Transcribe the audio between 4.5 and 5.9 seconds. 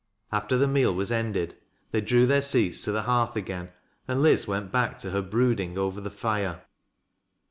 back to her brooding